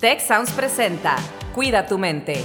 [0.00, 1.16] Tech Sounds presenta
[1.56, 2.36] Cuida tu mente.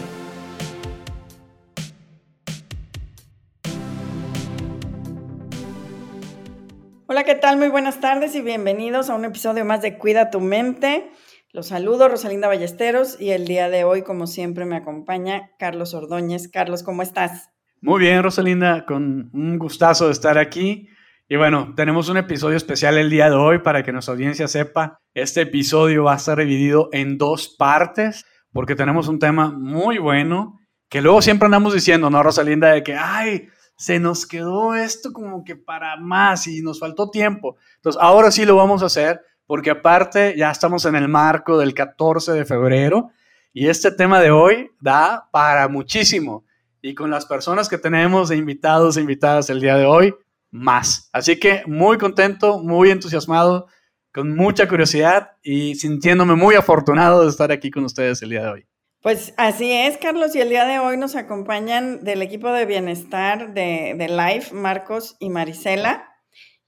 [7.05, 7.57] Hola, ¿qué tal?
[7.57, 11.11] Muy buenas tardes y bienvenidos a un episodio más de Cuida tu mente.
[11.51, 16.47] Los saludo, Rosalinda Ballesteros, y el día de hoy, como siempre, me acompaña Carlos Ordóñez.
[16.47, 17.51] Carlos, ¿cómo estás?
[17.81, 20.87] Muy bien, Rosalinda, con un gustazo de estar aquí.
[21.33, 24.99] Y bueno, tenemos un episodio especial el día de hoy para que nuestra audiencia sepa.
[25.15, 30.59] Este episodio va a estar dividido en dos partes porque tenemos un tema muy bueno
[30.89, 32.69] que luego siempre andamos diciendo, ¿no, Rosalinda?
[32.69, 37.57] De que, ay, se nos quedó esto como que para más y nos faltó tiempo.
[37.77, 41.73] Entonces, ahora sí lo vamos a hacer porque aparte ya estamos en el marco del
[41.73, 43.09] 14 de febrero
[43.51, 46.45] y este tema de hoy da para muchísimo
[46.79, 50.13] y con las personas que tenemos de invitados e invitadas el día de hoy,
[50.53, 51.09] más.
[51.11, 53.67] Así que muy contento, muy entusiasmado,
[54.13, 58.49] con mucha curiosidad y sintiéndome muy afortunado de estar aquí con ustedes el día de
[58.49, 58.67] hoy.
[59.01, 63.53] Pues así es, Carlos, y el día de hoy nos acompañan del equipo de bienestar
[63.53, 66.07] de, de Life, Marcos y Marisela,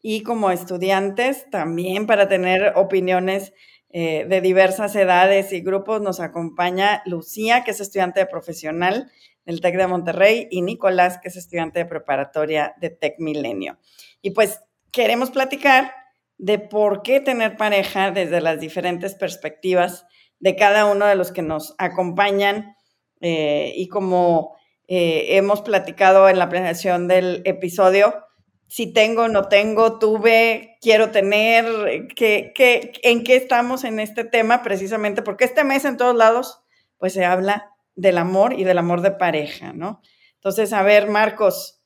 [0.02, 3.54] y como estudiantes también para tener opiniones
[3.90, 9.10] eh, de diversas edades y grupos nos acompaña Lucía, que es estudiante de profesional
[9.46, 13.78] del TEC de Monterrey, y Nicolás, que es estudiante de preparatoria de TEC Milenio.
[14.22, 15.94] Y pues queremos platicar
[16.38, 20.06] de por qué tener pareja desde las diferentes perspectivas
[20.40, 22.76] de cada uno de los que nos acompañan
[23.22, 24.56] eh, y como
[24.88, 28.26] eh, hemos platicado en la presentación del episodio,
[28.68, 35.22] si tengo, no tengo, tuve, quiero tener, que, en qué estamos en este tema precisamente,
[35.22, 36.62] porque este mes en todos lados,
[36.98, 40.02] pues se habla del amor y del amor de pareja, ¿no?
[40.36, 41.82] Entonces, a ver, Marcos.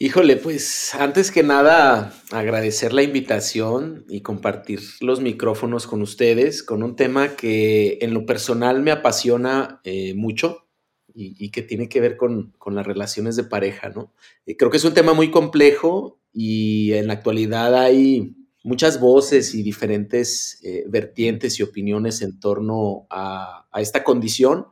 [0.00, 6.84] Híjole, pues antes que nada, agradecer la invitación y compartir los micrófonos con ustedes con
[6.84, 10.68] un tema que en lo personal me apasiona eh, mucho
[11.12, 14.14] y, que tiene que ver con, las relaciones de pareja, ¿no?
[14.46, 19.52] Eh, creo que es un tema muy complejo y en la actualidad hay muchas voces
[19.52, 24.68] y diferentes eh, vertientes y opiniones en torno a, a esta condición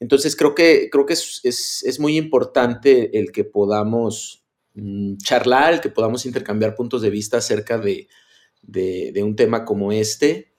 [0.00, 4.44] entonces creo que, creo que es, muy importante el que podamos
[4.74, 8.08] mm, charlar, el que podamos intercambiar puntos de vista acerca de,
[9.22, 10.52] un tema como este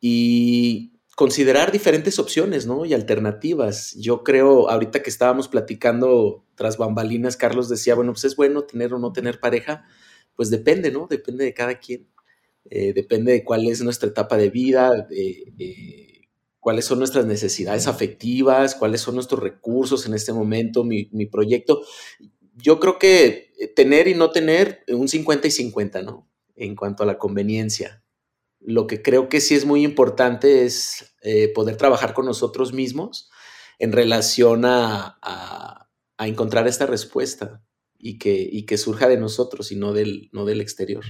[0.00, 2.84] y considerar diferentes opciones, ¿no?
[2.84, 3.94] Y alternativas.
[3.98, 8.92] Yo creo, ahorita que estábamos platicando tras bambalinas, Carlos decía, bueno, pues es bueno tener
[8.92, 9.84] o no tener pareja,
[10.36, 11.06] pues depende, ¿no?
[11.08, 12.08] Depende de cada quien.
[12.68, 16.15] Eh, depende de cuál es nuestra etapa de vida, de
[16.66, 21.84] cuáles son nuestras necesidades afectivas, cuáles son nuestros recursos en este momento, mi, proyecto.
[22.56, 26.28] Yo creo que eh, tener y no tener un 50 y 50, ¿no?
[26.56, 28.02] En cuanto a la conveniencia.
[28.58, 33.30] Lo que creo que sí es muy importante es eh, poder trabajar con nosotros mismos
[33.78, 35.20] en relación a,
[36.18, 37.62] encontrar esta respuesta
[37.96, 41.04] y que, y que surja de nosotros y no del, no del exterior.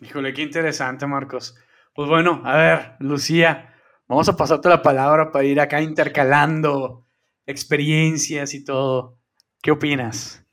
[0.00, 1.56] Híjole, qué interesante, Marcos.
[1.94, 3.73] Pues bueno, a ver, Lucía,
[4.06, 7.06] Vamos a pasarte la palabra para ir acá intercalando
[7.46, 9.16] experiencias y todo.
[9.62, 10.44] ¿Qué opinas?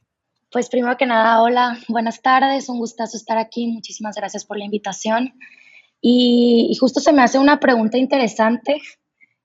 [0.52, 4.64] Pues primero que nada, hola, buenas tardes, un gustazo estar aquí, muchísimas gracias por la
[4.64, 5.34] invitación.
[6.02, 8.82] Y, justo se me hace una pregunta interesante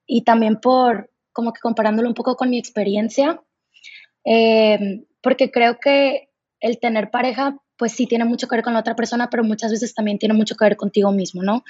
[0.07, 3.43] y también por como que comparándolo un poco con mi experiencia,
[4.25, 6.31] eh, porque creo que
[6.61, 9.71] el tener pareja pues sí tiene mucho que ver con la otra persona, pero muchas
[9.71, 11.63] veces también tiene mucho que ver contigo mismo, ¿no?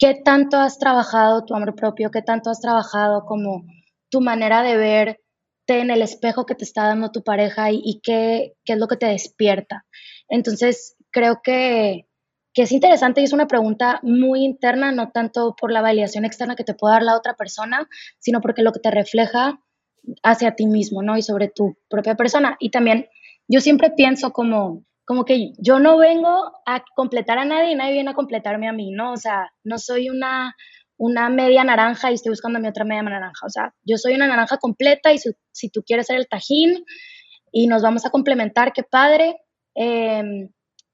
[0.00, 2.10] ¿Qué tanto has trabajado tu amor propio?
[2.10, 3.66] ¿Qué tanto has trabajado como
[4.08, 5.20] tu manera de verte
[5.68, 9.04] en el espejo que te está dando tu pareja y, qué, es lo que te
[9.04, 9.84] despierta?
[10.26, 12.06] Entonces, creo que,
[12.54, 16.56] que es interesante y es una pregunta muy interna, no tanto por la validación externa
[16.56, 17.86] que te pueda dar la otra persona,
[18.20, 19.60] sino porque lo que te refleja
[20.22, 21.18] hacia ti mismo, ¿no?
[21.18, 22.56] Y sobre tu propia persona.
[22.58, 23.06] Y también
[23.48, 27.94] yo siempre pienso como como que yo no vengo a completar a nadie y nadie
[27.94, 29.10] viene a completarme a mí, ¿no?
[29.10, 30.54] O sea, no soy una,
[30.98, 33.44] una media naranja y estoy buscando a mi otra media naranja.
[33.44, 36.84] O sea, yo soy una naranja completa y si, tú quieres ser el tajín
[37.50, 39.34] y nos vamos a complementar, qué padre.
[39.74, 40.50] Em,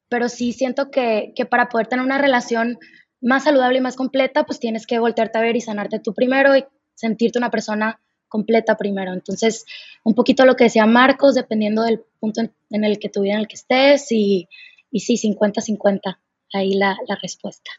[0.08, 2.78] pero sí siento que, que para poder tener una relación
[3.20, 6.56] más saludable y más completa, pues tienes que voltearte a ver y sanarte tú primero
[6.56, 6.64] y
[6.94, 8.00] sentirte una persona
[8.36, 9.14] completa primero.
[9.14, 9.64] Entonces,
[10.04, 13.40] un poquito lo que decía Marcos, dependiendo del punto en, el que tu vida en
[13.40, 14.46] el que estés, y,
[14.90, 16.18] y sí, 50-50,
[16.52, 17.70] ahí la, respuesta.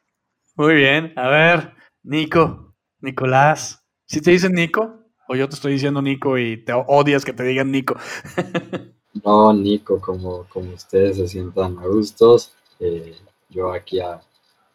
[0.55, 4.95] Muy bien, a ver, Nico, Nicolás, ¿si te dicen Nico?
[5.29, 7.95] ¿O yo te estoy diciendo Nico y te odias que te digan Nico?
[9.23, 13.15] no, Nico, como, como ustedes se sientan a gustos, eh,
[13.49, 14.21] yo aquí a,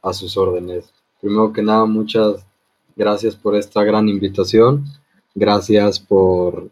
[0.01, 0.93] a sus órdenes.
[1.21, 2.47] Primero que nada, muchas
[2.95, 4.85] gracias por esta gran invitación,
[5.35, 6.71] gracias por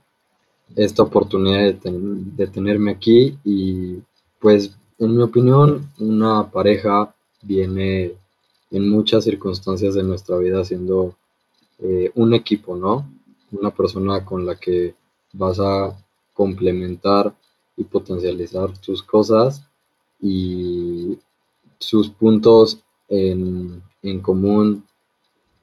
[0.77, 3.99] esta oportunidad de, tenerme aquí y
[4.39, 8.13] pues en mi opinión una pareja viene
[8.71, 11.17] en muchas circunstancias de nuestra vida siendo
[11.81, 13.11] eh, un equipo, ¿no?
[13.53, 14.95] Una persona con la que
[15.33, 15.97] vas a
[16.35, 17.35] complementar
[17.77, 19.65] y potencializar tus cosas
[20.21, 21.19] y
[21.79, 24.85] sus puntos en, en común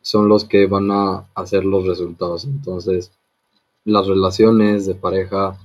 [0.07, 2.45] son los que van a hacer los resultados.
[2.45, 3.11] Entonces,
[3.83, 5.57] las relaciones de pareja,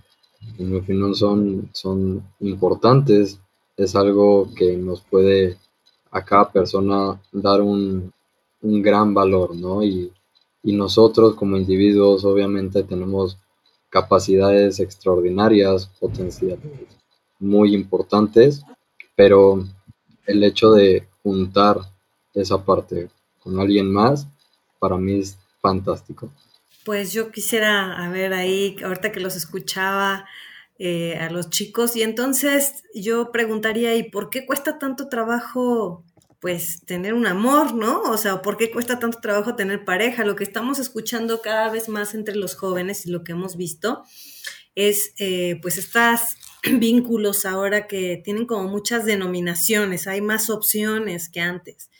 [0.58, 3.38] en mi opinión, son, son importantes.
[3.76, 5.58] Es algo que nos puede
[6.10, 8.12] a cada persona dar un,
[8.62, 9.84] un gran valor, ¿no?
[9.84, 10.10] Y,
[10.64, 13.38] y nosotros como individuos obviamente tenemos
[13.90, 16.58] capacidades extraordinarias, potenciales
[17.38, 18.64] muy importantes,
[19.14, 19.64] pero
[20.26, 21.78] el hecho de juntar
[22.34, 23.08] esa parte
[23.42, 24.26] con alguien más,
[24.78, 26.32] para mí es fantástico.
[26.84, 30.26] Pues yo quisiera, a ver ahí, ahorita que los escuchaba
[30.78, 36.04] eh, a los chicos, y entonces yo preguntaría, ¿y por qué cuesta tanto trabajo
[36.40, 38.02] pues tener un amor, ¿no?
[38.02, 40.24] O sea, ¿por qué cuesta tanto trabajo tener pareja?
[40.24, 44.02] Lo que estamos escuchando cada vez más entre los jóvenes y lo que hemos visto
[44.74, 46.20] es eh, pues estos
[46.80, 51.90] vínculos ahora que tienen como muchas denominaciones, hay más opciones que antes.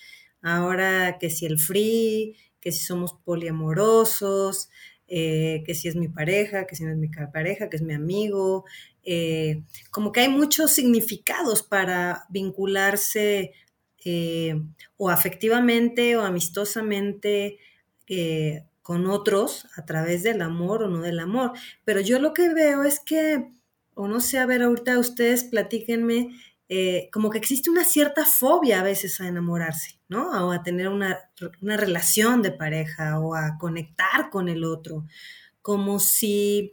[0.43, 4.69] Ahora que si el free, que si somos poliamorosos,
[5.06, 7.94] eh, que si es mi pareja, que si no es mi pareja, que es mi
[7.94, 8.65] amigo,
[9.05, 13.53] eh, como que hay muchos significados para vincularse
[14.05, 14.61] eh,
[14.97, 17.59] o afectivamente o amistosamente
[18.09, 21.53] eh, con otros a través del amor o no del amor.
[21.85, 23.53] Pero yo lo que veo es que,
[23.94, 26.31] o no sé, a ver, ahorita ustedes platíquenme,
[26.69, 31.19] eh, como que existe una cierta fobia a veces a enamorarse, O a tener una,
[31.61, 35.06] una relación de pareja o a conectar con el otro,
[35.62, 36.73] como si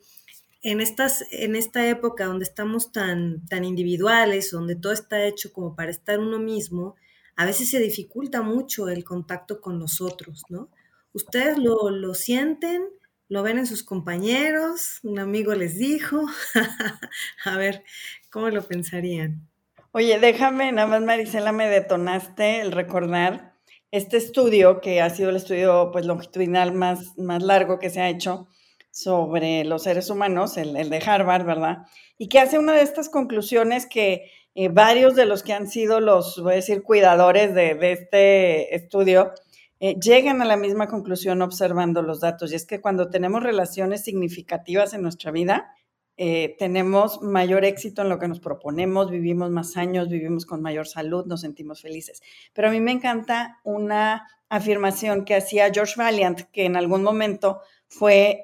[0.62, 5.76] en, estas, en esta época donde estamos tan, tan individuales, donde todo está hecho como
[5.76, 6.96] para estar uno mismo,
[7.36, 10.70] a veces se dificulta mucho el contacto con los otros, ¿no?
[11.14, 12.84] Ustedes lo, lo sienten,
[13.30, 16.26] lo ven en sus compañeros, un amigo les dijo,
[17.46, 17.84] a ver,
[18.30, 19.49] ¿cómo lo pensarían?
[19.92, 23.56] Oye, déjame, nada más Marisela, me detonaste el recordar
[23.90, 28.08] este estudio, que ha sido el estudio pues, longitudinal más, más largo que se ha
[28.08, 28.48] hecho
[28.92, 31.88] sobre los seres humanos, el, de Harvard, ¿verdad?
[32.20, 36.00] Y que hace una de estas conclusiones que eh, varios de los que han sido
[36.02, 39.34] los, voy a decir, cuidadores de, este estudio,
[39.80, 42.52] eh, llegan a la misma conclusión observando los datos.
[42.52, 45.74] Y es que cuando tenemos relaciones significativas en nuestra vida,
[46.22, 50.86] eh, tenemos mayor éxito en lo que nos proponemos, vivimos más años, vivimos con mayor
[50.86, 52.22] salud, nos sentimos felices.
[52.54, 57.62] Pero a mí me encanta una afirmación que hacía George Valiant, que en algún momento
[57.88, 58.42] fue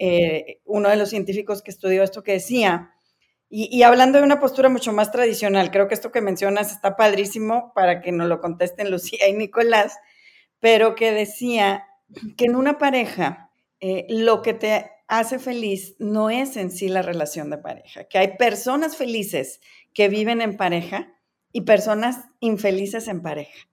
[0.63, 2.95] uno de los científicos que estudió esto, que decía,
[3.57, 7.71] y, hablando de una postura mucho más tradicional, creo que esto que mencionas está padrísimo
[7.75, 9.97] para que nos lo contesten Lucía y Nicolás,
[10.59, 11.85] pero que decía
[12.37, 17.01] que en una pareja eh, lo que te hace feliz no es en sí la
[17.01, 19.61] relación de pareja, que hay personas felices
[19.93, 21.13] que viven en pareja
[21.51, 23.69] y personas infelices en pareja,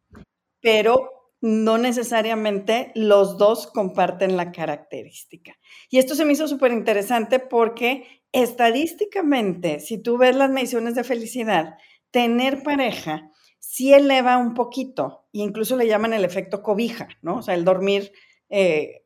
[0.60, 5.58] pero no necesariamente los dos comparten la característica.
[5.90, 11.04] Y esto se me hizo súper interesante porque estadísticamente, si tú ves las mediciones de
[11.04, 11.76] felicidad,
[12.12, 17.38] tener pareja sí eleva un poquito, e incluso le llaman el efecto cobija, ¿no?
[17.38, 18.12] O sea, el dormir
[18.48, 19.01] eh,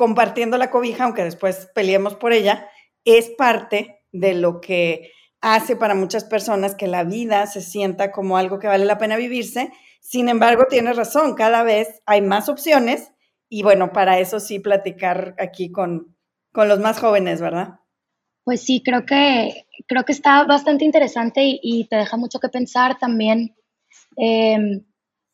[0.00, 2.70] compartiendo la cobija, aunque después peleemos por ella,
[3.04, 8.38] es parte de lo que hace para muchas personas que la vida se sienta como
[8.38, 9.70] algo que vale la pena vivirse.
[10.00, 13.12] Sin embargo, tienes razón, cada vez hay más opciones
[13.50, 16.16] y bueno, para eso sí platicar aquí con,
[16.50, 17.80] con los más jóvenes, ¿verdad?
[18.44, 22.98] Pues sí, creo que, creo que está bastante interesante y, te deja mucho que pensar
[22.98, 23.54] también,
[24.16, 24.82] em,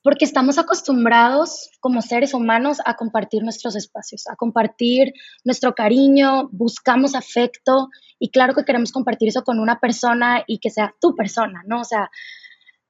[0.07, 5.13] porque estamos acostumbrados como seres humanos a compartir nuestros espacios, a compartir
[5.45, 7.89] nuestro cariño, buscamos afecto
[8.21, 11.81] y claro que queremos compartir eso con una persona y que sea tu persona, ¿no?
[11.81, 12.09] O sea,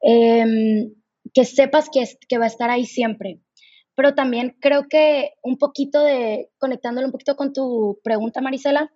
[0.02, 0.92] em,
[1.32, 3.40] que sepas que, que va a estar ahí siempre.
[3.94, 8.90] Pero también creo que un poquito de, conectándolo un poquito con tu pregunta, Marisela,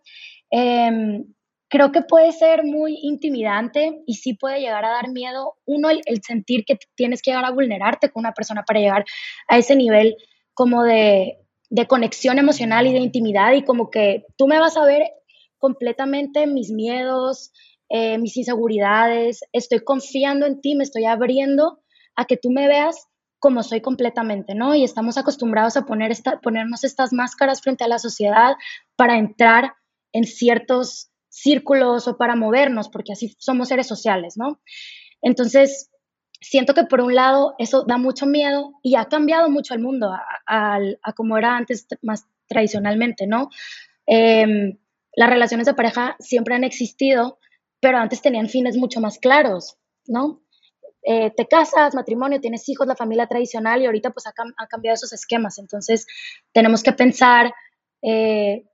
[0.50, 1.24] Em,
[1.70, 6.02] creo que puede ser muy intimidante y sí puede llegar a dar miedo, uno, el,
[6.22, 9.04] sentir que tienes que llegar a vulnerarte con una persona para llegar
[9.48, 10.16] a ese nivel
[10.52, 11.38] como de,
[11.70, 15.12] de conexión emocional y de intimidad y como que tú me vas a ver
[15.58, 17.52] completamente mis miedos,
[17.88, 21.80] eh, mis inseguridades, estoy confiando en ti, me estoy abriendo
[22.16, 23.06] a que tú me veas
[23.38, 24.74] como soy completamente, ¿no?
[24.74, 28.54] Y estamos acostumbrados a poner esta, ponernos estas máscaras frente a la sociedad
[28.96, 29.74] para entrar
[30.12, 31.09] en ciertos
[31.40, 34.61] círculos o para movernos, porque así somos seres sociales, ¿no?
[35.23, 35.90] Entonces,
[36.40, 40.11] siento que por un lado eso da mucho miedo y ha cambiado mucho el mundo
[40.47, 40.78] a,
[41.14, 43.50] como era antes más tradicionalmente, ¿no?
[44.06, 44.78] Em,
[45.14, 47.38] las relaciones de pareja siempre han existido,
[47.80, 50.42] pero antes tenían fines mucho más claros, ¿no?
[51.02, 54.32] Eh, te casas, matrimonio, tienes hijos, la familia tradicional y ahorita pues ha,
[54.68, 55.59] cambiado esos esquemas.
[55.59, 56.06] Entonces
[56.52, 57.52] tenemos que pensar,
[58.02, 58.64] eh,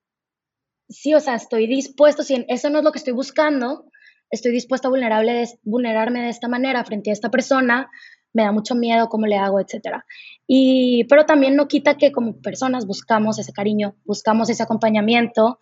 [0.89, 3.91] sí, o sea, estoy dispuesto, si eso no es lo que estoy buscando,
[4.31, 7.91] estoy dispuesta a vulnerable vulnerarme de esta manera frente a esta persona,
[8.33, 10.05] me da mucho miedo cómo le hago, etcétera.
[10.47, 15.59] Y, pero también no quita que como personas buscamos ese cariño, buscamos ese acompañamiento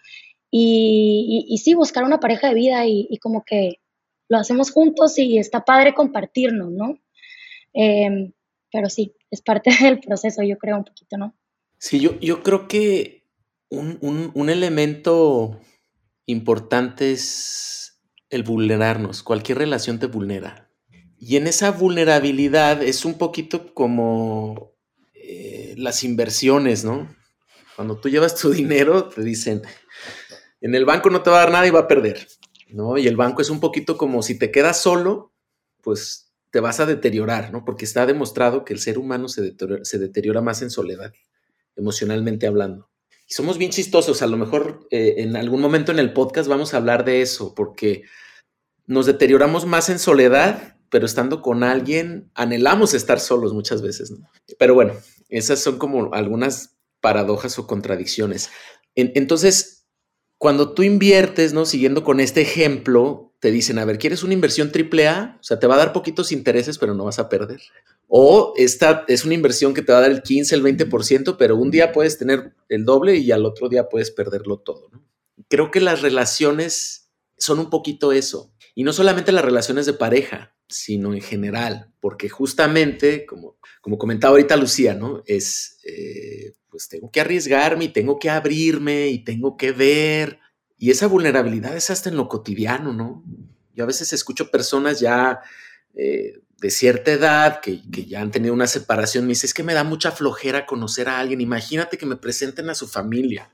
[0.50, 3.80] y, sí, buscar una pareja de vida y, como que
[4.28, 6.98] lo hacemos juntos y está padre compartirnos, ¿no?
[7.72, 8.32] Em,
[8.70, 11.34] pero sí, es parte del proceso, yo creo un poquito, ¿no?
[11.78, 13.23] Sí, yo, yo creo que
[13.74, 15.60] un, un elemento
[16.26, 18.00] importante es
[18.30, 19.22] el vulnerarnos.
[19.22, 20.70] Cualquier relación te vulnera.
[21.18, 24.74] Y en esa vulnerabilidad es un poquito como
[25.14, 27.14] eh, las inversiones, ¿no?
[27.76, 29.62] Cuando tú llevas tu dinero, te dicen,
[30.60, 32.26] en el banco no te va a dar nada y va a perder,
[32.68, 32.98] ¿no?
[32.98, 35.32] Y el banco es un poquito como si te quedas solo,
[35.82, 37.64] pues te vas a deteriorar, ¿no?
[37.64, 39.42] Porque está demostrado que el ser humano se
[39.98, 41.12] deteriora, más en soledad,
[41.76, 42.90] emocionalmente hablando.
[43.26, 46.76] Somos bien chistosos, a lo mejor eh, en algún momento en el podcast vamos a
[46.76, 48.04] hablar de eso, porque
[48.86, 54.14] nos deterioramos más en soledad pero estando con alguien, anhelamos estar solos muchas veces.
[54.60, 54.92] Pero bueno,
[55.28, 58.50] esas son como algunas paradojas o contradicciones.
[58.94, 59.88] entonces,
[60.38, 61.66] cuando tú inviertes, ¿no?
[61.66, 65.36] Siguiendo con este ejemplo, te dicen, a ver, ¿quieres una inversión triple A?
[65.38, 67.60] O sea, te va a dar poquitos intereses, pero no vas a perder.
[68.08, 71.54] O esta es una inversión que te va a dar el 15, el 20%, pero
[71.54, 74.90] un día puedes tener el doble y al otro día puedes perderlo todo.
[75.50, 78.50] Creo que las relaciones son un poquito eso.
[78.74, 84.30] Y no solamente las relaciones de pareja, sino en general, porque justamente, como, como comentaba
[84.30, 85.22] ahorita Lucía, ¿no?
[85.26, 90.38] Es, eh, pues tengo que arriesgarme y tengo que abrirme y tengo que ver.
[90.76, 93.22] Y esa vulnerabilidad es hasta en lo cotidiano, ¿no?
[93.74, 95.40] Yo a veces escucho personas ya
[95.94, 99.62] eh, de cierta edad que, que, ya han tenido una separación, me dice, es que
[99.62, 103.52] me da mucha flojera conocer a alguien, imagínate que me presenten a su familia.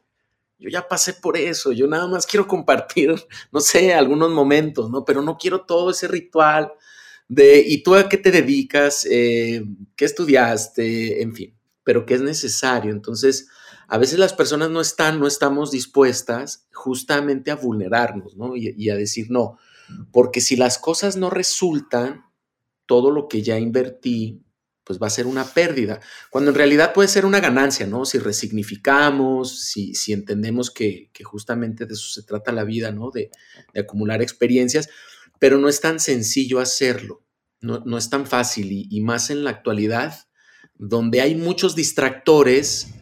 [0.59, 3.15] Yo ya pasé por eso, yo nada más quiero compartir,
[3.53, 5.05] no sé, algunos momentos, ¿no?
[5.05, 6.73] Pero no quiero todo ese ritual
[7.29, 9.07] de, ¿y tú a qué te dedicas?
[9.11, 9.65] Eh,
[9.97, 11.23] ¿Qué estudiaste?
[11.23, 12.93] En fin, pero que es necesario.
[12.93, 13.49] Entonces,
[13.91, 18.55] a veces las personas no están, no estamos dispuestas justamente a vulnerarnos, ¿no?
[18.55, 19.59] Y, a decir, no,
[20.13, 22.25] porque si las cosas no resultan,
[22.87, 24.45] todo lo que ya invertí,
[24.85, 28.05] pues va a ser una pérdida, cuando en realidad puede ser una ganancia, ¿no?
[28.05, 33.11] Si resignificamos, si, si entendemos que, justamente de eso se trata la vida, ¿no?
[33.11, 33.31] De
[33.77, 34.89] acumular experiencias,
[35.41, 37.25] pero no es tan sencillo hacerlo,
[37.61, 40.29] no, es tan fácil y, más en la actualidad,
[40.77, 42.95] donde hay muchos distractores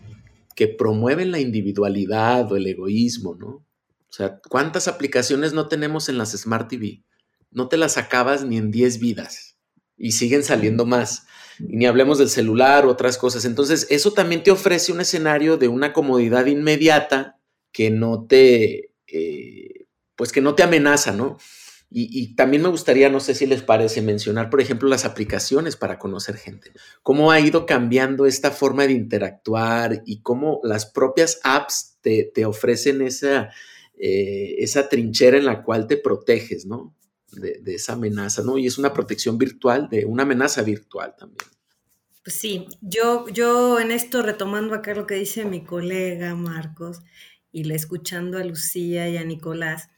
[0.58, 3.46] que promueven la individualidad o el egoísmo, ¿no?
[3.46, 7.04] O sea, ¿cuántas aplicaciones no tenemos en las Smart TV?
[7.52, 9.56] No te las acabas ni en 10 vidas
[9.96, 11.28] y siguen saliendo más.
[11.60, 13.44] Y ni hablemos del celular o otras cosas.
[13.44, 17.38] Entonces, eso también te ofrece un escenario de una comodidad inmediata
[17.70, 19.86] que no te, eh,
[20.16, 21.38] pues que no te amenaza, ¿no?
[21.90, 25.98] Y, también me gustaría, no sé si les parece, mencionar, por ejemplo, las aplicaciones para
[25.98, 26.70] conocer gente.
[27.02, 33.00] Cómo ha ido cambiando esta forma de interactuar y cómo las propias apps te, ofrecen
[33.00, 33.50] esa,
[33.98, 36.94] eh, esa trinchera en la cual te proteges, ¿no?
[37.32, 38.58] De, de, esa amenaza, ¿no?
[38.58, 41.48] Y es una protección virtual, de una amenaza virtual también.
[42.22, 47.00] Pues sí, yo, yo en esto, retomando acá lo que dice mi colega Marcos
[47.50, 49.88] y le escuchando a Lucía y a Nicolás,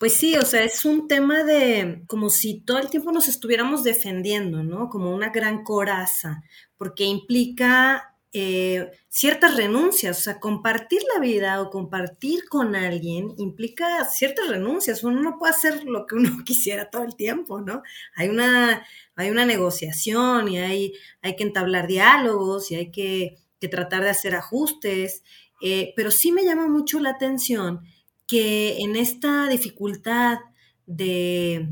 [0.00, 3.84] pues sí, o sea, es un tema de como si todo el tiempo nos estuviéramos
[3.84, 4.88] defendiendo, ¿no?
[4.88, 6.42] Como una gran coraza,
[6.78, 14.06] porque implica eh, ciertas renuncias, o sea, compartir la vida o compartir con alguien implica
[14.06, 17.82] ciertas renuncias, uno no puede hacer lo que uno quisiera todo el tiempo, ¿no?
[18.16, 23.36] Hay una, hay una negociación y hay, hay que entablar diálogos y hay que,
[23.70, 25.22] tratar de hacer ajustes,
[25.60, 27.82] eh, pero sí me llama mucho la atención
[28.30, 30.38] que en esta dificultad
[30.86, 31.66] de,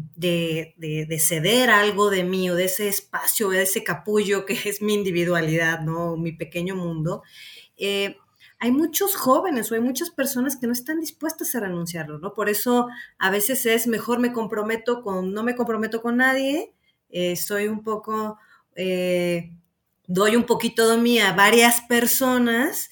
[1.20, 5.82] ceder algo de mí o de ese espacio, de ese capullo que es mi individualidad,
[5.82, 6.16] ¿no?
[6.16, 7.22] Mi pequeño mundo,
[7.76, 8.16] eh,
[8.58, 12.34] hay muchos jóvenes o hay muchas personas que no están dispuestas a renunciarlo, ¿no?
[12.34, 12.88] Por eso
[13.18, 16.72] a veces es mejor me comprometo con, no me comprometo con nadie,
[17.08, 18.36] eh, soy un poco,
[18.74, 19.52] eh,
[20.08, 22.90] doy un poquito de mí a varias personas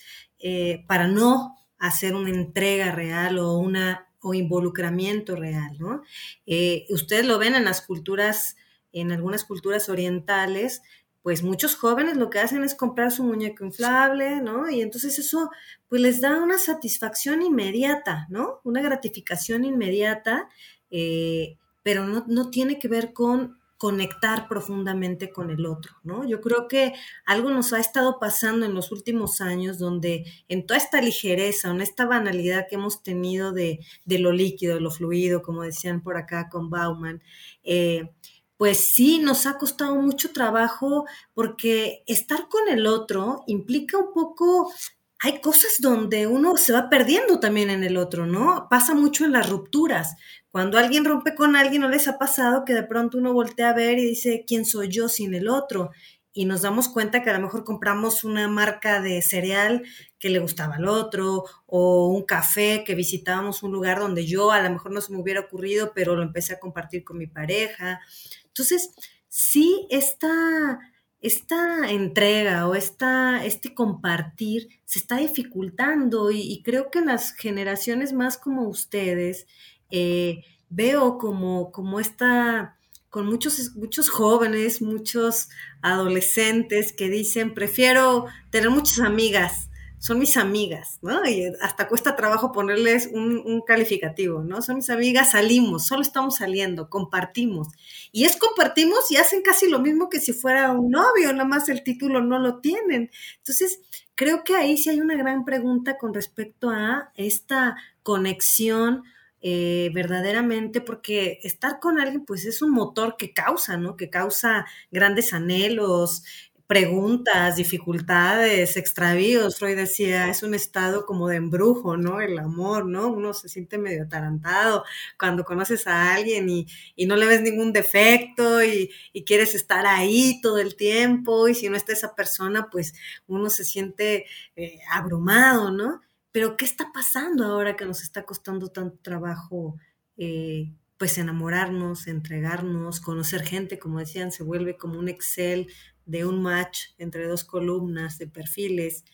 [0.86, 6.02] para no hacer una entrega real o una o involucramiento real, ¿no?
[6.46, 8.56] Eh, ustedes lo ven en las culturas,
[8.92, 10.82] en algunas culturas orientales,
[11.22, 14.70] pues muchos jóvenes lo que hacen es comprar su muñeco inflable, ¿no?
[14.70, 15.50] Y entonces eso
[15.88, 18.60] pues les da una satisfacción inmediata, ¿no?
[18.64, 20.48] Una gratificación inmediata,
[20.90, 26.26] eh, pero no, no, tiene que ver con conectar profundamente con el otro, ¿no?
[26.26, 26.94] Yo creo que
[27.26, 31.80] algo nos ha estado pasando en los últimos años donde en toda esta ligereza, en
[31.80, 36.16] esta banalidad que hemos tenido de, de lo líquido, de lo fluido, como decían por
[36.16, 37.22] acá con Bauman,
[37.64, 38.10] eh,
[38.56, 41.04] pues sí, nos ha costado mucho trabajo
[41.34, 44.72] porque estar con el otro implica un poco,
[45.18, 48.66] hay cosas donde uno se va perdiendo también en el otro, ¿no?
[48.68, 50.16] Pasa mucho en las rupturas.
[50.50, 53.74] Cuando alguien rompe con alguien, ¿no les ha pasado que de pronto uno voltea a
[53.74, 55.90] ver y dice, ¿quién soy yo sin el otro?
[56.36, 59.84] y nos damos cuenta que a lo mejor compramos una marca de cereal
[60.18, 64.60] que le gustaba al otro, o un café que visitábamos un lugar donde yo a
[64.60, 68.00] lo mejor no se me hubiera ocurrido, pero lo empecé a compartir con mi pareja.
[68.48, 68.90] Entonces,
[69.30, 70.78] sí, esta,
[71.20, 78.38] esta entrega o esta, este compartir se está dificultando y, creo que las generaciones más
[78.38, 79.46] como ustedes,
[79.90, 82.76] eh, veo como, como esta
[83.16, 85.48] con muchos, muchos jóvenes, muchos
[85.80, 89.65] adolescentes que dicen, prefiero tener muchas amigas,
[89.98, 91.24] son mis amigas, ¿no?
[91.28, 94.62] Y hasta cuesta trabajo ponerles un, calificativo, ¿no?
[94.62, 97.68] Son mis amigas, salimos, solo estamos saliendo, compartimos.
[98.12, 101.68] Y es compartimos y hacen casi lo mismo que si fuera un novio, nada más
[101.68, 103.10] el título no lo tienen.
[103.38, 103.80] Entonces,
[104.14, 109.04] creo que ahí sí hay una gran pregunta con respecto a esta conexión
[109.40, 113.96] eh, verdaderamente, porque estar con alguien pues es un motor que causa, ¿no?
[113.96, 116.24] Que causa grandes anhelos,
[116.66, 119.58] preguntas, dificultades, extravíos.
[119.58, 122.20] Freud decía, es un estado como de embrujo, ¿no?
[122.20, 123.08] El amor, ¿no?
[123.08, 124.84] Uno se siente medio atarantado
[125.18, 126.66] cuando conoces a alguien y,
[127.06, 128.90] no le ves ningún defecto y,
[129.24, 132.94] quieres estar ahí todo el tiempo y si no está esa persona, pues
[133.26, 136.00] uno se siente eh, abrumado, ¿no?
[136.32, 139.76] Pero ¿qué está pasando ahora que nos está costando tanto trabajo?
[140.16, 145.68] Eh, pues enamorarnos, entregarnos, conocer gente, como decían, se vuelve como un Excel
[146.04, 149.04] de un match entre dos columnas de perfiles.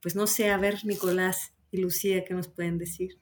[0.00, 3.18] Pues no sé, a ver, Nicolás y Lucía, ¿qué nos pueden decir?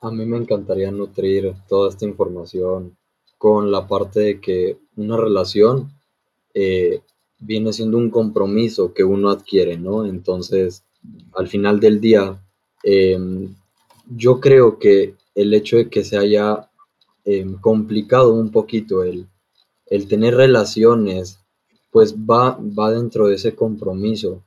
[0.00, 2.96] A mí me encantaría nutrir toda esta información
[3.38, 5.92] con la parte de que una relación
[6.54, 7.00] eh,
[7.38, 10.06] viene siendo un compromiso que uno adquiere, ¿no?
[10.06, 10.84] Entonces,
[11.34, 12.40] al final del día,
[12.82, 13.54] Em,
[14.08, 16.68] yo creo que el hecho de que se haya
[17.24, 19.28] em, complicado un poquito el,
[20.08, 21.38] tener relaciones,
[21.90, 24.42] pues va, va dentro de ese compromiso.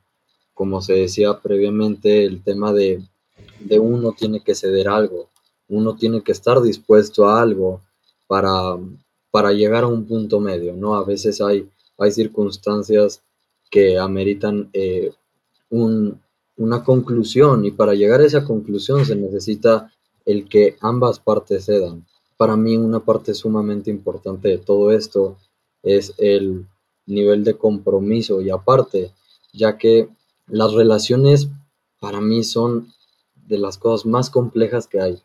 [0.54, 3.02] Como se decía previamente, el tema de,
[3.80, 5.28] uno tiene que ceder algo,
[5.68, 7.82] uno tiene que estar dispuesto a algo
[8.26, 8.76] para,
[9.30, 10.96] para llegar a un punto medio, ¿no?
[10.96, 13.22] A veces hay, hay circunstancias
[13.70, 15.12] que ameritan eh,
[15.70, 16.20] un,
[16.56, 19.92] una conclusión y para llegar a esa conclusión se necesita
[20.24, 22.06] el que ambas partes cedan.
[22.36, 25.38] Para mí una parte sumamente importante de todo esto
[25.82, 26.66] es el
[27.06, 29.12] nivel de compromiso y aparte,
[29.52, 30.08] ya que
[30.46, 31.48] las relaciones
[32.00, 32.92] para mí son
[33.34, 35.22] de las cosas más complejas que hay,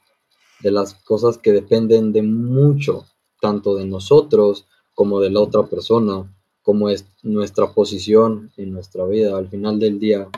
[0.61, 3.05] de las cosas que dependen de mucho,
[3.41, 9.37] tanto de nosotros como de la otra persona, como es nuestra posición en nuestra vida.
[9.37, 10.29] Al final del día,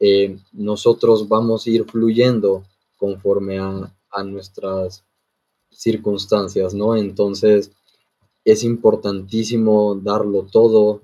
[0.00, 2.64] eh, nosotros vamos a ir fluyendo
[2.96, 3.92] conforme a,
[4.24, 5.04] nuestras
[5.72, 6.96] circunstancias, ¿no?
[6.96, 7.72] Entonces
[8.44, 11.00] es importantísimo darlo todo,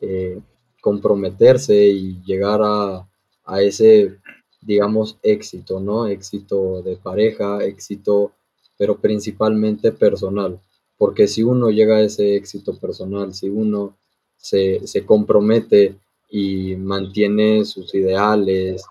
[0.00, 0.40] eh,
[0.80, 3.08] comprometerse y llegar a,
[3.44, 4.18] a, ese,
[4.62, 6.06] digamos, éxito, ¿no?
[6.06, 8.32] Éxito de pareja, éxito,
[8.76, 10.60] pero principalmente personal,
[10.96, 13.96] porque si uno llega a ese éxito personal, si uno
[14.36, 15.96] se, se compromete
[16.30, 18.84] y mantiene sus ideales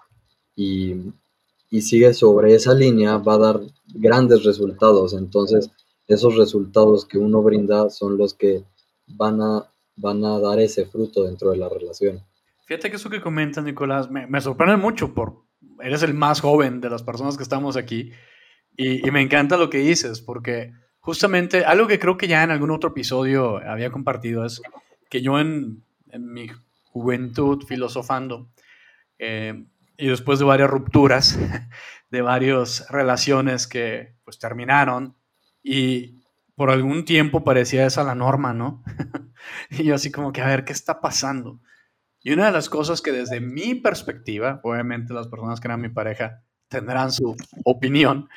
[0.56, 0.96] y,
[1.70, 3.60] sigue sobre esa línea, va a dar
[3.94, 5.14] grandes resultados.
[5.14, 5.70] Entonces,
[6.08, 8.64] esos resultados que uno brinda son los que
[9.08, 12.24] van a, van a dar ese fruto dentro de la relación.
[12.66, 15.46] Fíjate que eso que comentas, Nicolás, me, sorprende mucho por
[15.82, 18.12] eres el más joven de las personas que estamos aquí
[18.76, 22.72] y, me encanta lo que dices porque justamente algo que creo que ya en algún
[22.72, 24.62] otro episodio había compartido es
[25.10, 26.50] que yo en, en mi
[26.92, 28.50] juventud filosofando
[29.20, 29.66] eh,
[29.98, 31.38] y después de varias rupturas,
[32.12, 35.16] de varias relaciones que pues terminaron
[35.64, 36.16] y
[36.56, 38.84] por algún tiempo parecía esa la norma, ¿no?
[39.70, 41.60] y yo así como que a ver, ¿qué está pasando?
[42.22, 45.90] Y una de las cosas que desde mi perspectiva, obviamente las personas que eran mi
[45.90, 48.30] pareja tendrán su opinión,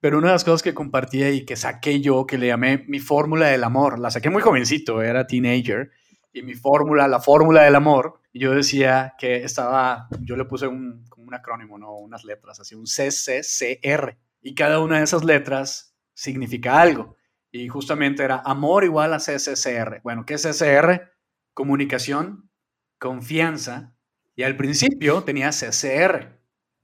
[0.00, 2.98] pero una de las cosas que compartía y que saqué yo, que le llamé mi
[2.98, 5.90] fórmula del amor, la saqué muy jovencito, era teenager,
[6.32, 11.04] y mi fórmula, la fórmula del amor, yo decía que estaba, yo le puse un,
[11.08, 11.94] como un acrónimo, ¿no?
[11.96, 17.16] Unas letras, así, un CCCR, y cada una de esas letras significa algo.
[17.50, 20.00] Y justamente era amor igual a CCCR.
[20.02, 21.12] Bueno, ¿qué es CCR?
[21.52, 22.50] Comunicación,
[22.98, 23.94] confianza,
[24.34, 26.40] y al principio tenía CCR,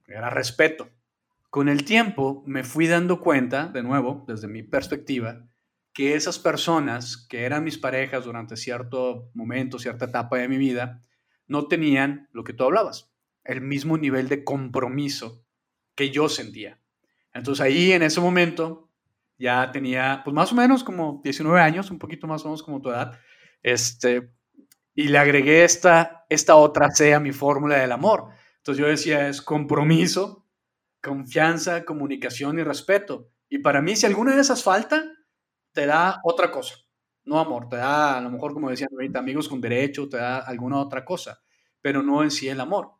[0.06, 0.90] era respeto.
[1.50, 5.48] Con el tiempo me fui dando cuenta, de nuevo, desde mi perspectiva,
[5.94, 11.02] que esas personas que eran mis parejas durante cierto momento, cierta etapa de mi vida,
[11.48, 13.10] no tenían lo que tú hablabas,
[13.44, 15.44] el mismo nivel de compromiso
[15.94, 16.80] que yo sentía.
[17.32, 18.90] Entonces ahí en ese momento
[19.38, 22.80] ya tenía pues más o menos como 19 años, un poquito más o menos como
[22.80, 23.18] tu edad,
[23.62, 24.30] este,
[24.94, 28.30] y le agregué esta, esta otra C a mi fórmula del amor.
[28.56, 30.46] Entonces yo decía, es compromiso,
[31.02, 33.30] confianza, comunicación y respeto.
[33.48, 35.04] Y para mí, si alguna de esas falta,
[35.72, 36.74] te da otra cosa.
[37.28, 40.38] No amor, te da, a lo mejor, como decían ahorita, amigos con derecho, te da
[40.38, 41.38] alguna otra cosa,
[41.82, 42.92] pero no en sí el amor.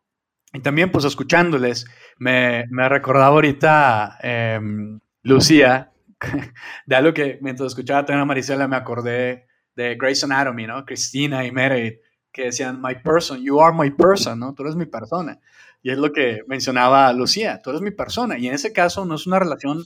[0.53, 1.87] Y también, pues, escuchándoles,
[2.19, 5.91] me, me recordaba ahorita em, Lucía,
[6.85, 10.85] de algo que mientras escuchaba también a Marisela me acordé de Grey's Anatomy, ¿no?
[10.85, 11.99] Cristina y Meredith,
[12.31, 14.53] que decían, my person, you are my person, ¿no?
[14.53, 15.39] Tú eres mi persona.
[15.81, 18.37] Y es lo que mencionaba Lucía, tú eres mi persona.
[18.37, 19.85] Y en ese caso no es una relación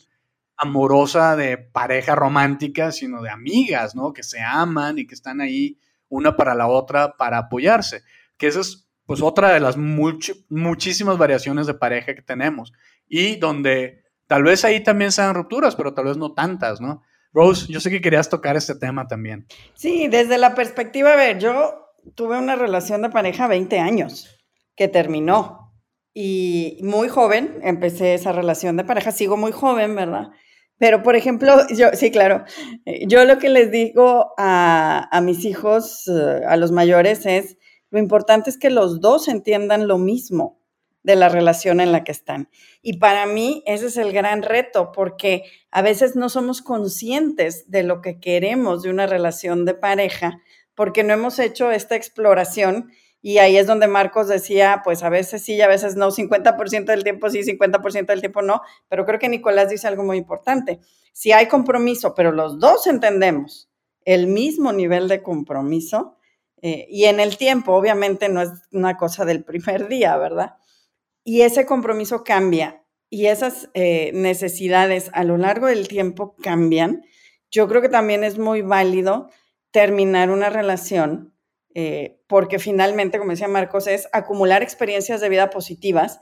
[0.58, 4.14] amorosa de pareja romántica, sino de amigas, ¿no?
[4.14, 8.04] Que se aman y que están ahí una para la otra para apoyarse.
[8.38, 12.72] Que esa es pues otra de las muchísimas variaciones de pareja que tenemos.
[13.08, 17.02] Y donde tal vez ahí también sean rupturas, pero tal vez no tantas, ¿no?
[17.34, 19.48] Rose, yo sé que querías tocar este tema también.
[19.74, 24.40] Sí, desde la perspectiva, a ver, yo tuve una relación de pareja 20 años
[24.76, 25.74] que terminó
[26.14, 30.30] y muy joven empecé esa relación de pareja, sigo muy joven, ¿verdad?
[30.78, 32.44] Pero, por ejemplo, yo, sí, claro,
[32.86, 37.58] eh, yo lo que les digo a, a mis hijos, eh, a los mayores, es,
[37.90, 40.60] lo importante es que los dos entiendan lo mismo
[41.04, 42.50] de la relación en la que están.
[42.82, 47.84] Y para mí ese es el gran reto, porque a veces no somos conscientes de
[47.84, 50.42] lo que queremos de una relación de pareja,
[50.76, 52.92] porque no hemos hecho esta exploración
[53.26, 57.06] y ahí es donde Marcos decía, pues a veces sí, a veces no, 50% del
[57.06, 60.82] tiempo sí, 50% del tiempo no, pero creo que Nicolás dice algo muy importante.
[61.14, 63.72] Si hay compromiso, pero los dos entendemos
[64.04, 66.18] el mismo nivel de compromiso,
[66.62, 70.58] eh, y en el tiempo, obviamente no es una cosa del primer día, ¿verdad?
[71.24, 77.04] Y ese compromiso cambia y esas eh, necesidades a lo largo del tiempo cambian.
[77.52, 79.30] Yo creo que también es muy válido
[79.72, 81.33] terminar una relación
[81.76, 86.20] eh, porque finalmente, como decía Marcos, es acumular experiencias de vida positivas,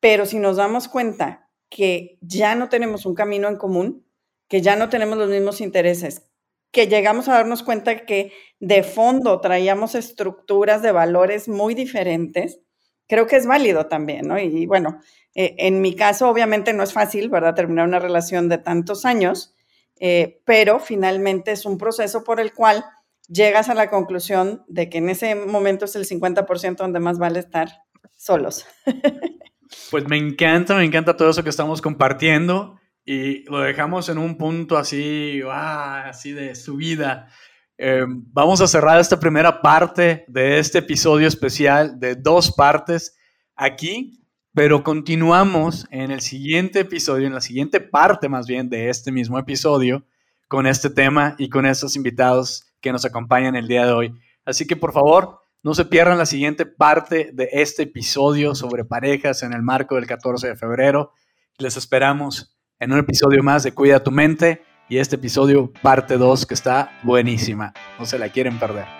[0.00, 4.06] pero si nos damos cuenta que ya no tenemos un camino en común,
[4.48, 6.30] que ya no tenemos los mismos intereses,
[6.72, 12.60] que llegamos a darnos cuenta que de fondo traíamos estructuras de valores muy diferentes,
[13.08, 14.38] creo que es válido también, ¿no?
[14.38, 15.00] Y, bueno,
[15.34, 17.54] eh, en mi caso obviamente no es fácil, ¿verdad?
[17.54, 19.54] Terminar una relación de tantos años,
[19.98, 22.84] eh, pero finalmente es un proceso por el cual
[23.30, 27.38] llegas a la conclusión de que en ese momento es el 50% donde más vale
[27.40, 27.68] estar
[28.16, 28.66] solos.
[29.92, 34.36] Pues me encanta, me encanta todo eso que estamos compartiendo y lo dejamos en un
[34.36, 37.28] punto así, así de subida.
[37.78, 43.16] Eh, vamos a cerrar esta primera parte de este episodio especial de dos partes
[43.54, 44.20] aquí,
[44.52, 49.38] pero continuamos en el siguiente episodio, en la siguiente parte más bien de este mismo
[49.38, 50.04] episodio,
[50.48, 54.14] con este tema y con estos invitados que nos acompañan el día de hoy.
[54.44, 59.42] Así que por favor, no se pierdan la siguiente parte de este episodio sobre parejas
[59.42, 61.12] en el marco del 14 de febrero.
[61.58, 66.46] Les esperamos en un episodio más de Cuida tu mente y este episodio parte 2
[66.46, 67.74] que está buenísima.
[67.98, 68.99] No se la quieren perder.